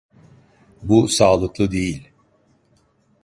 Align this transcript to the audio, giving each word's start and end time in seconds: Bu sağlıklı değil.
Bu 0.83 1.07
sağlıklı 1.07 1.71
değil. 1.71 2.09